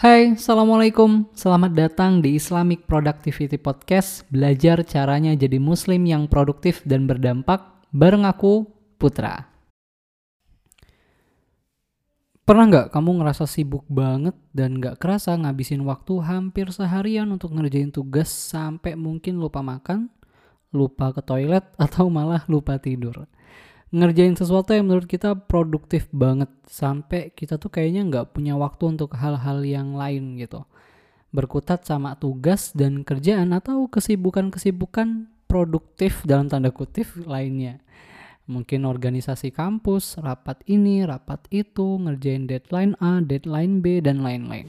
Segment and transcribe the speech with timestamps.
[0.00, 1.28] Hai, Assalamualaikum.
[1.36, 7.60] Selamat datang di Islamic Productivity Podcast, belajar caranya jadi muslim yang produktif dan berdampak
[7.92, 8.64] bareng aku,
[8.96, 9.52] Putra.
[12.48, 17.92] Pernah nggak kamu ngerasa sibuk banget dan nggak kerasa ngabisin waktu hampir seharian untuk ngerjain
[17.92, 20.08] tugas sampai mungkin lupa makan,
[20.72, 23.28] lupa ke toilet, atau malah lupa tidur?
[23.90, 29.18] Ngerjain sesuatu yang menurut kita produktif banget sampai kita tuh kayaknya nggak punya waktu untuk
[29.18, 30.62] hal-hal yang lain gitu
[31.30, 37.82] berkutat sama tugas dan kerjaan atau kesibukan-kesibukan produktif dalam tanda kutip lainnya
[38.50, 44.66] mungkin organisasi kampus, rapat ini, rapat itu, ngerjain deadline A, deadline B, dan lain-lain.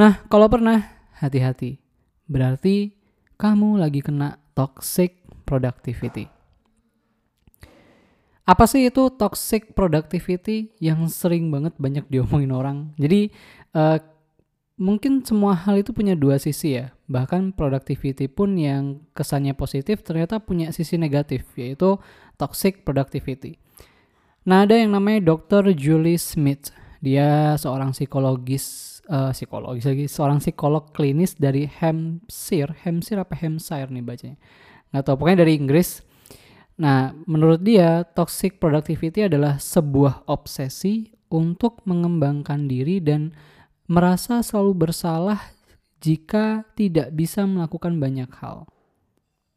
[0.00, 0.80] Nah, kalau pernah,
[1.20, 1.76] hati-hati.
[2.24, 2.96] Berarti
[3.36, 6.39] kamu lagi kena toxic productivity.
[8.50, 12.90] Apa sih itu toxic productivity yang sering banget banyak diomongin orang?
[12.98, 13.30] Jadi
[13.78, 14.02] uh,
[14.74, 16.90] mungkin semua hal itu punya dua sisi ya.
[17.06, 21.94] Bahkan productivity pun yang kesannya positif ternyata punya sisi negatif yaitu
[22.34, 23.54] toxic productivity.
[24.42, 25.70] Nah, ada yang namanya Dr.
[25.78, 26.74] Julie Smith.
[26.98, 34.02] Dia seorang psikologis uh, psikologis lagi, seorang psikolog klinis dari Hampshire, Hampshire apa Hampshire nih
[34.02, 34.36] bacanya.
[34.90, 36.02] Nggak tahu, pokoknya dari Inggris
[36.80, 43.36] Nah, menurut dia, toxic productivity adalah sebuah obsesi untuk mengembangkan diri dan
[43.84, 45.52] merasa selalu bersalah
[46.00, 48.64] jika tidak bisa melakukan banyak hal.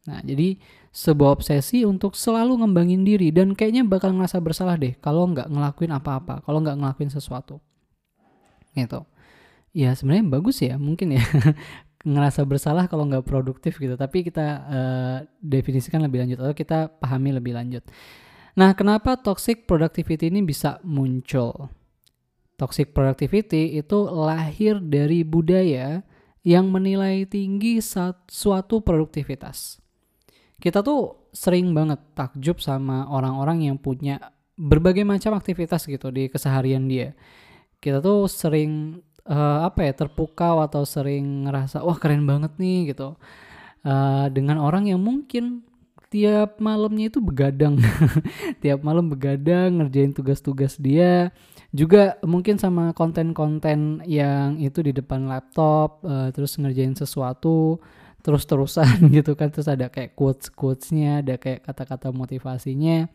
[0.04, 0.60] Nah, jadi
[0.92, 5.96] sebuah obsesi untuk selalu ngembangin diri dan kayaknya bakal ngerasa bersalah deh kalau nggak ngelakuin
[5.96, 7.56] apa-apa, kalau nggak ngelakuin sesuatu.
[8.76, 9.00] Gitu.
[9.72, 11.24] Ya sebenarnya bagus ya mungkin ya
[12.04, 13.96] ngerasa bersalah kalau nggak produktif gitu.
[13.96, 17.82] Tapi kita uh, definisikan lebih lanjut atau kita pahami lebih lanjut.
[18.54, 21.72] Nah kenapa toxic productivity ini bisa muncul?
[22.54, 26.06] Toxic productivity itu lahir dari budaya
[26.46, 29.82] yang menilai tinggi suatu produktivitas.
[30.60, 34.22] Kita tuh sering banget takjub sama orang-orang yang punya
[34.54, 37.16] berbagai macam aktivitas gitu di keseharian dia.
[37.82, 43.16] Kita tuh sering uh, apa ya terpukau atau sering ngerasa wah keren banget nih gitu.
[43.84, 45.60] Uh, dengan orang yang mungkin
[46.14, 47.74] tiap malamnya itu begadang.
[48.62, 51.34] Tiap malam begadang ngerjain tugas-tugas dia.
[51.74, 57.82] Juga mungkin sama konten-konten yang itu di depan laptop uh, terus ngerjain sesuatu
[58.22, 59.50] terus-terusan gitu kan.
[59.50, 63.10] Terus ada kayak quotes-quotesnya ada kayak kata-kata motivasinya.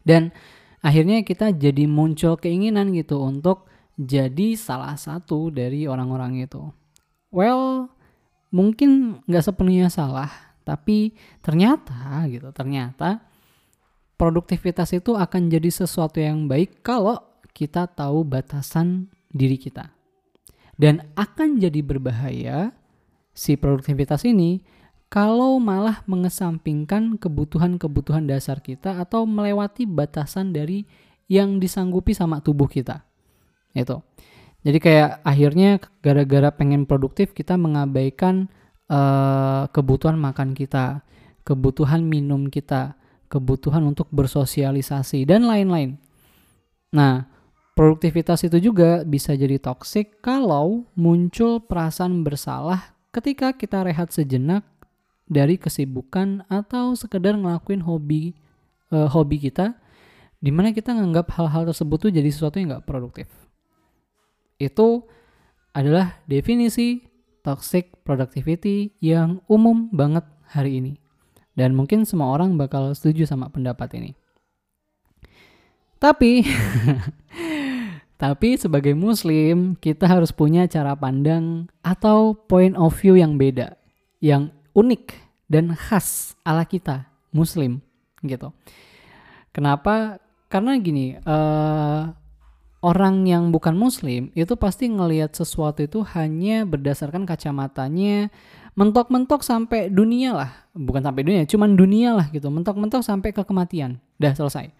[0.00, 0.32] Dan
[0.80, 3.68] akhirnya kita jadi muncul keinginan gitu untuk
[4.00, 6.72] jadi salah satu dari orang-orang itu.
[7.28, 7.92] Well,
[8.48, 10.32] mungkin nggak sepenuhnya salah,
[10.64, 11.12] tapi
[11.44, 13.20] ternyata gitu, ternyata
[14.16, 17.20] produktivitas itu akan jadi sesuatu yang baik kalau
[17.52, 19.92] kita tahu batasan diri kita.
[20.80, 22.72] Dan akan jadi berbahaya
[23.36, 24.64] si produktivitas ini
[25.12, 30.88] kalau malah mengesampingkan kebutuhan-kebutuhan dasar kita atau melewati batasan dari
[31.28, 33.09] yang disanggupi sama tubuh kita
[33.74, 34.02] itu
[34.60, 38.52] jadi kayak akhirnya gara-gara pengen produktif kita mengabaikan
[38.92, 41.00] uh, kebutuhan makan kita
[41.48, 43.00] kebutuhan minum kita
[43.32, 45.96] kebutuhan untuk bersosialisasi dan lain-lain.
[46.92, 47.30] Nah
[47.72, 54.66] produktivitas itu juga bisa jadi toksik kalau muncul perasaan bersalah ketika kita rehat sejenak
[55.24, 58.36] dari kesibukan atau sekedar ngelakuin hobi
[58.92, 59.78] uh, hobi kita
[60.42, 63.30] di mana kita nganggap hal-hal tersebut tuh jadi sesuatu yang nggak produktif
[64.60, 65.02] itu
[65.72, 67.00] adalah definisi
[67.40, 70.92] toxic productivity yang umum banget hari ini.
[71.56, 74.10] Dan mungkin semua orang bakal setuju sama pendapat ini.
[76.00, 76.44] Tapi
[78.22, 83.76] tapi sebagai muslim kita harus punya cara pandang atau point of view yang beda,
[84.20, 85.16] yang unik
[85.48, 87.80] dan khas ala kita muslim
[88.24, 88.52] gitu.
[89.50, 90.20] Kenapa?
[90.50, 92.10] Karena gini, uh,
[92.80, 98.32] orang yang bukan muslim itu pasti ngelihat sesuatu itu hanya berdasarkan kacamatanya
[98.72, 100.50] mentok-mentok sampai dunia lah.
[100.72, 102.48] Bukan sampai dunia cuman dunia lah gitu.
[102.48, 104.00] Mentok-mentok sampai ke kematian.
[104.16, 104.72] Dah selesai.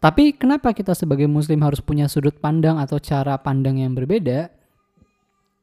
[0.00, 4.52] Tapi kenapa kita sebagai muslim harus punya sudut pandang atau cara pandang yang berbeda?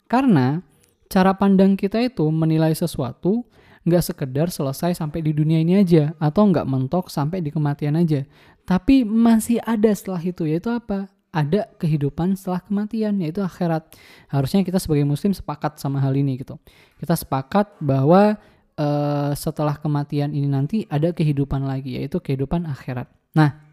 [0.10, 0.62] Karena
[1.10, 3.46] cara pandang kita itu menilai sesuatu
[3.82, 8.26] nggak sekedar selesai sampai di dunia ini aja atau nggak mentok sampai di kematian aja.
[8.66, 13.88] Tapi masih ada setelah itu yaitu apa ada kehidupan setelah kematian yaitu akhirat.
[14.28, 16.60] Harusnya kita sebagai muslim sepakat sama hal ini gitu.
[17.00, 18.36] Kita sepakat bahwa
[18.76, 23.08] uh, setelah kematian ini nanti ada kehidupan lagi yaitu kehidupan akhirat.
[23.32, 23.64] Nah,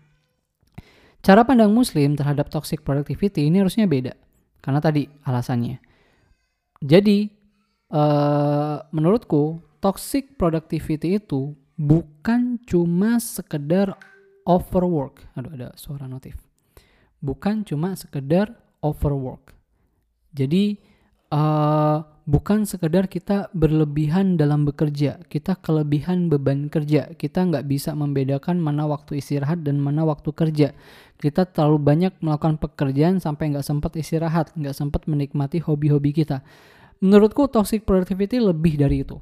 [1.18, 4.14] cara pandang muslim terhadap toxic productivity ini harusnya beda.
[4.62, 5.82] Karena tadi alasannya.
[6.78, 7.26] Jadi
[7.90, 13.98] uh, menurutku toxic productivity itu bukan cuma sekedar
[14.46, 15.26] overwork.
[15.34, 16.47] Aduh ada suara notif.
[17.18, 19.54] Bukan cuma sekedar overwork.
[20.34, 20.78] Jadi
[21.34, 27.10] uh, bukan sekedar kita berlebihan dalam bekerja, kita kelebihan beban kerja.
[27.16, 30.76] Kita nggak bisa membedakan mana waktu istirahat dan mana waktu kerja.
[31.18, 36.44] Kita terlalu banyak melakukan pekerjaan sampai nggak sempat istirahat, nggak sempat menikmati hobi-hobi kita.
[37.02, 39.18] Menurutku toxic productivity lebih dari itu.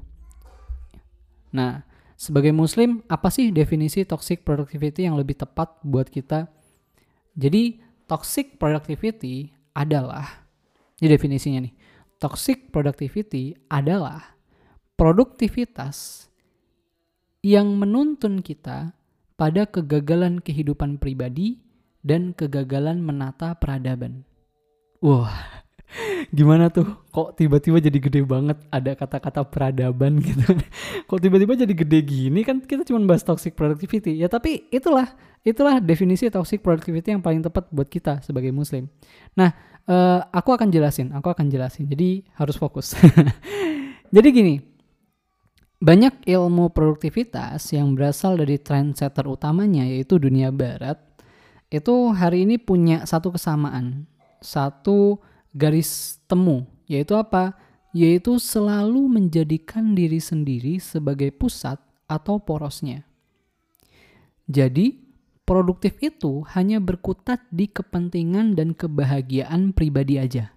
[1.53, 1.85] Nah,
[2.17, 6.49] sebagai muslim, apa sih definisi toxic productivity yang lebih tepat buat kita?
[7.37, 10.47] Jadi, toxic productivity adalah
[10.97, 11.73] ini definisinya nih.
[12.17, 14.33] Toxic productivity adalah
[14.97, 16.25] produktivitas
[17.45, 18.97] yang menuntun kita
[19.37, 21.61] pada kegagalan kehidupan pribadi
[22.01, 24.25] dan kegagalan menata peradaban.
[25.05, 25.61] Wah,
[26.37, 26.85] gimana tuh?
[27.11, 30.43] Kok tiba-tiba jadi gede banget ada kata-kata peradaban gitu.
[31.09, 34.19] Kok tiba-tiba jadi gede gini kan kita cuma bahas toxic productivity.
[34.19, 35.15] Ya tapi itulah
[35.47, 38.91] itulah definisi toxic productivity yang paling tepat buat kita sebagai muslim.
[39.33, 39.55] Nah,
[39.87, 41.87] uh, aku akan jelasin, aku akan jelasin.
[41.87, 42.93] Jadi harus fokus.
[44.15, 44.55] Jadi gini,
[45.77, 50.97] banyak ilmu produktivitas yang berasal dari trendsetter utamanya yaitu dunia barat
[51.67, 54.07] itu hari ini punya satu kesamaan,
[54.39, 55.19] satu
[55.55, 57.55] garis temu, yaitu apa?
[57.95, 63.07] Yaitu selalu menjadikan diri sendiri sebagai pusat atau porosnya.
[64.47, 65.07] Jadi,
[65.47, 70.51] produktif itu hanya berkutat di kepentingan dan kebahagiaan pribadi aja.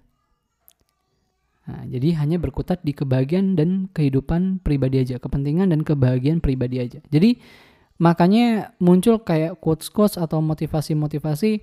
[1.70, 6.98] Nah, jadi hanya berkutat di kebahagiaan dan kehidupan pribadi aja, kepentingan dan kebahagiaan pribadi aja.
[7.14, 7.38] Jadi
[8.02, 11.62] makanya muncul kayak quotes-quotes atau motivasi-motivasi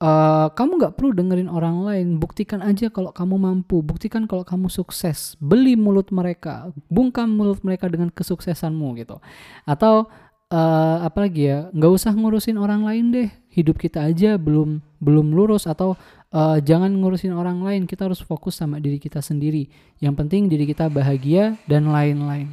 [0.00, 4.72] uh, kamu nggak perlu dengerin orang lain, buktikan aja kalau kamu mampu, buktikan kalau kamu
[4.72, 9.20] sukses, beli mulut mereka, bungkam mulut mereka dengan kesuksesanmu gitu.
[9.68, 10.08] Atau
[10.50, 11.58] uh, apalagi ya?
[11.70, 13.28] Nggak usah ngurusin orang lain deh.
[13.50, 15.68] Hidup kita aja belum belum lurus.
[15.68, 15.94] Atau
[16.34, 17.86] uh, jangan ngurusin orang lain.
[17.86, 19.70] Kita harus fokus sama diri kita sendiri.
[20.02, 22.50] Yang penting diri kita bahagia dan lain-lain.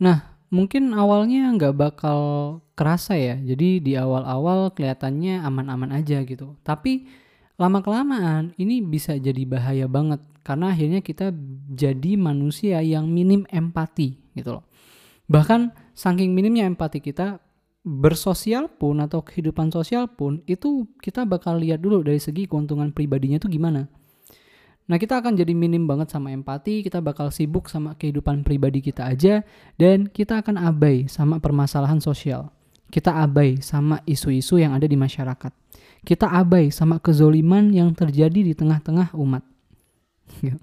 [0.00, 2.20] Nah mungkin awalnya nggak bakal
[2.74, 3.38] kerasa ya.
[3.38, 6.58] Jadi di awal-awal kelihatannya aman-aman aja gitu.
[6.66, 7.06] Tapi
[7.56, 10.20] lama kelamaan ini bisa jadi bahaya banget.
[10.42, 11.30] Karena akhirnya kita
[11.70, 14.64] jadi manusia yang minim empati gitu loh.
[15.30, 17.38] Bahkan saking minimnya empati kita
[17.80, 23.38] bersosial pun atau kehidupan sosial pun itu kita bakal lihat dulu dari segi keuntungan pribadinya
[23.40, 23.88] itu gimana.
[24.90, 29.06] Nah kita akan jadi minim banget sama empati, kita bakal sibuk sama kehidupan pribadi kita
[29.06, 29.46] aja,
[29.78, 32.50] dan kita akan abai sama permasalahan sosial.
[32.90, 35.54] Kita abai sama isu-isu yang ada di masyarakat.
[36.02, 39.46] Kita abai sama kezoliman yang terjadi di tengah-tengah umat.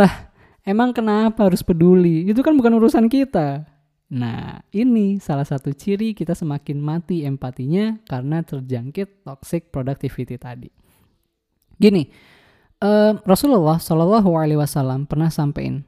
[0.00, 0.32] lah,
[0.64, 2.24] emang kenapa harus peduli?
[2.24, 3.68] Itu kan bukan urusan kita.
[4.16, 10.72] Nah, ini salah satu ciri kita semakin mati empatinya karena terjangkit toxic productivity tadi.
[11.76, 12.08] Gini,
[12.82, 15.86] uh, Rasulullah Shallallahu Alaihi Wasallam pernah sampaikan,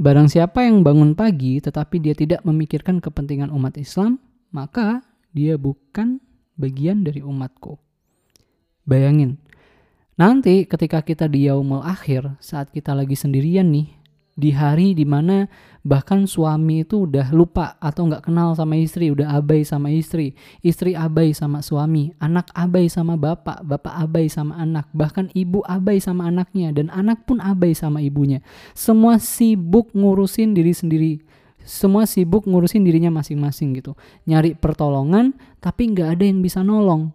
[0.00, 4.16] barang siapa yang bangun pagi tetapi dia tidak memikirkan kepentingan umat Islam,
[4.50, 5.04] maka
[5.36, 6.18] dia bukan
[6.56, 7.76] bagian dari umatku.
[8.88, 9.36] Bayangin,
[10.16, 13.99] nanti ketika kita di yaumul akhir, saat kita lagi sendirian nih,
[14.38, 19.32] di hari di mana bahkan suami itu udah lupa atau nggak kenal sama istri, udah
[19.40, 24.88] abai sama istri, istri abai sama suami, anak abai sama bapak, bapak abai sama anak,
[24.92, 28.44] bahkan ibu abai sama anaknya dan anak pun abai sama ibunya.
[28.76, 31.12] Semua sibuk ngurusin diri sendiri,
[31.64, 33.96] semua sibuk ngurusin dirinya masing-masing gitu,
[34.28, 35.32] nyari pertolongan
[35.64, 37.12] tapi nggak ada yang bisa nolong.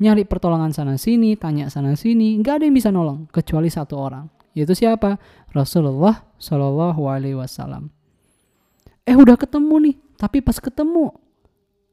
[0.00, 4.24] Nyari pertolongan sana sini, tanya sana sini, nggak ada yang bisa nolong kecuali satu orang,
[4.54, 5.18] yaitu siapa?
[5.50, 7.90] Rasulullah Shallallahu Alaihi Wasallam.
[9.06, 11.10] Eh udah ketemu nih tapi pas ketemu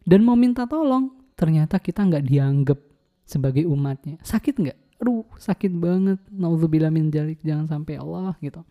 [0.04, 1.10] dan mau minta tolong
[1.40, 2.80] ternyata kita nggak dianggap
[3.28, 4.20] sebagai umatnya.
[4.22, 4.78] Sakit nggak?
[5.04, 6.20] Aduh sakit banget.
[6.30, 8.62] Naudzubillah min jalik jangan sampai Allah gitu.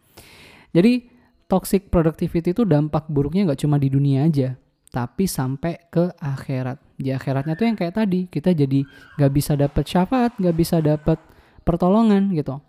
[0.75, 1.09] Jadi
[1.47, 4.59] toxic productivity itu dampak buruknya nggak cuma di dunia aja
[4.91, 6.79] tapi sampai ke akhirat.
[6.97, 8.81] Di akhiratnya tuh yang kayak tadi kita jadi
[9.21, 11.19] nggak bisa dapat syafaat nggak bisa dapat
[11.67, 12.63] pertolongan gitu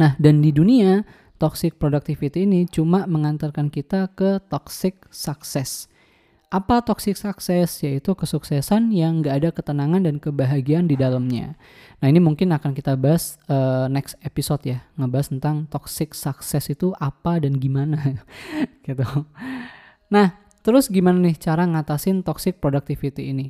[0.00, 1.04] nah dan di dunia
[1.40, 5.88] toxic productivity ini cuma mengantarkan kita ke toxic success.
[6.52, 7.80] Apa toxic success?
[7.80, 11.56] Yaitu kesuksesan yang nggak ada ketenangan dan kebahagiaan di dalamnya.
[12.04, 16.92] Nah ini mungkin akan kita bahas uh, next episode ya, ngebahas tentang toxic success itu
[17.00, 17.96] apa dan gimana
[18.86, 19.06] gitu.
[20.12, 23.48] Nah terus gimana nih cara ngatasin toxic productivity ini?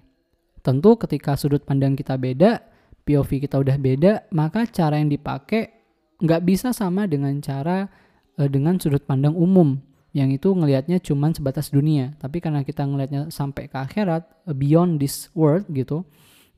[0.60, 2.60] Tentu ketika sudut pandang kita beda,
[3.08, 5.79] POV kita udah beda, maka cara yang dipakai
[6.20, 7.88] nggak bisa sama dengan cara
[8.36, 12.14] uh, dengan sudut pandang umum yang itu ngelihatnya cuman sebatas dunia.
[12.18, 16.04] Tapi karena kita ngelihatnya sampai ke akhirat, uh, beyond this world gitu,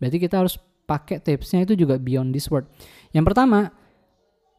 [0.02, 2.66] berarti kita harus pakai tipsnya itu juga beyond this world.
[3.14, 3.70] Yang pertama,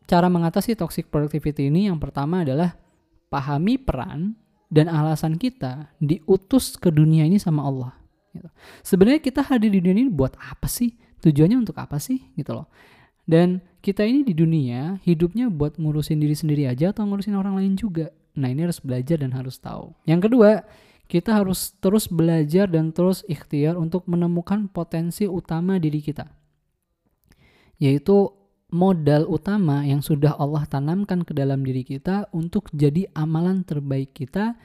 [0.07, 2.75] cara mengatasi toxic productivity ini yang pertama adalah
[3.27, 4.38] pahami peran
[4.74, 7.91] dan alasan kita diutus ke dunia ini sama Allah.
[8.33, 8.50] Gitu.
[8.81, 10.98] Sebenarnya kita hadir di dunia ini buat apa sih?
[11.22, 12.33] Tujuannya untuk apa sih?
[12.33, 12.65] Gitu loh.
[13.23, 17.75] Dan kita ini di dunia hidupnya buat ngurusin diri sendiri aja atau ngurusin orang lain
[17.75, 18.11] juga.
[18.35, 19.95] Nah ini harus belajar dan harus tahu.
[20.03, 20.49] Yang kedua,
[21.07, 26.25] kita harus terus belajar dan terus ikhtiar untuk menemukan potensi utama diri kita.
[27.77, 28.31] Yaitu
[28.73, 34.57] modal utama yang sudah Allah tanamkan ke dalam diri kita untuk jadi amalan terbaik kita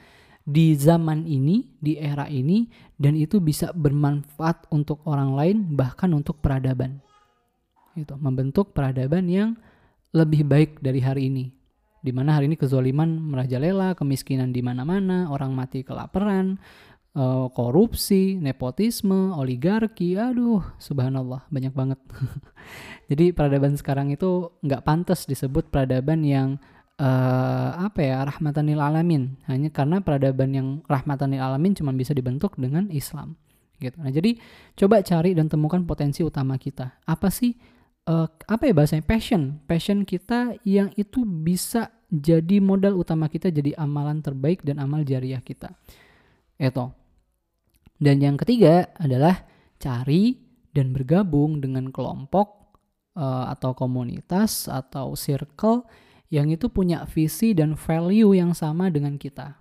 [0.49, 2.65] di zaman ini, di era ini,
[2.97, 7.05] dan itu bisa bermanfaat untuk orang lain, bahkan untuk peradaban.
[7.95, 9.57] Itu membentuk peradaban yang
[10.13, 11.45] lebih baik dari hari ini.
[11.99, 16.55] Di mana hari ini kezoliman merajalela, kemiskinan di mana-mana, orang mati kelaparan,
[17.13, 21.99] eh, korupsi, nepotisme, oligarki, aduh, subhanallah, banyak banget.
[23.11, 26.61] Jadi peradaban sekarang itu nggak pantas disebut peradaban yang
[26.99, 32.11] uh, apa ya rahmatan lil alamin hanya karena peradaban yang rahmatan lil alamin cuma bisa
[32.11, 33.39] dibentuk dengan Islam
[33.79, 33.95] gitu.
[33.97, 34.35] Nah, jadi
[34.75, 36.99] coba cari dan temukan potensi utama kita.
[37.07, 37.55] Apa sih
[38.09, 39.61] uh, apa ya bahasanya passion?
[39.69, 45.39] Passion kita yang itu bisa jadi modal utama kita jadi amalan terbaik dan amal jariah
[45.45, 45.77] kita.
[46.57, 46.89] Itu.
[48.01, 49.45] Dan yang ketiga adalah
[49.77, 50.41] cari
[50.73, 52.73] dan bergabung dengan kelompok
[53.13, 55.85] uh, atau komunitas atau circle
[56.29, 59.57] yang itu punya visi dan value yang sama dengan kita.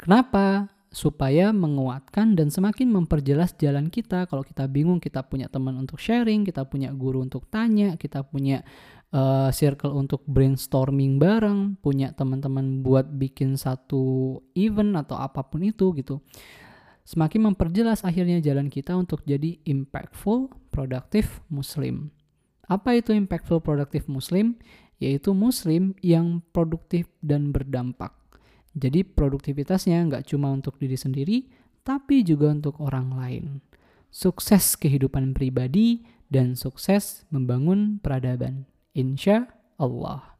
[0.00, 0.72] Kenapa?
[0.90, 4.26] Supaya menguatkan dan semakin memperjelas jalan kita.
[4.26, 8.66] Kalau kita bingung, kita punya teman untuk sharing, kita punya guru untuk tanya, kita punya
[9.14, 15.94] uh, circle untuk brainstorming bareng, punya teman-teman buat bikin satu event atau apa pun itu
[15.94, 16.18] gitu.
[17.06, 22.14] Semakin memperjelas akhirnya jalan kita untuk jadi impactful, produktif muslim.
[22.70, 24.54] Apa itu impactful produktif muslim?
[25.02, 28.19] Yaitu muslim yang produktif dan berdampak.
[28.74, 31.50] Jadi produktivitasnya nggak cuma untuk diri sendiri,
[31.82, 33.44] tapi juga untuk orang lain.
[34.10, 38.66] Sukses kehidupan pribadi dan sukses membangun peradaban.
[38.94, 40.30] Insya Allah.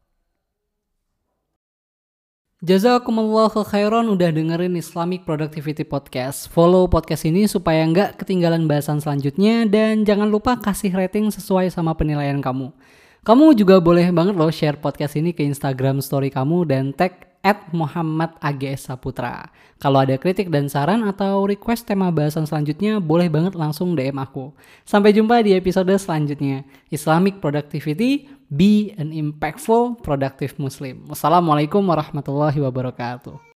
[2.61, 6.45] Jazakumullahu khairan udah dengerin Islamic Productivity Podcast.
[6.45, 11.97] Follow podcast ini supaya nggak ketinggalan bahasan selanjutnya dan jangan lupa kasih rating sesuai sama
[11.97, 12.69] penilaian kamu.
[13.25, 17.69] Kamu juga boleh banget loh share podcast ini ke Instagram story kamu dan tag at
[17.73, 19.49] Muhammad AGS Saputra.
[19.81, 24.53] Kalau ada kritik dan saran atau request tema bahasan selanjutnya, boleh banget langsung DM aku.
[24.85, 26.61] Sampai jumpa di episode selanjutnya.
[26.93, 31.09] Islamic Productivity, be an impactful, productive Muslim.
[31.09, 33.50] Wassalamualaikum warahmatullahi wabarakatuh.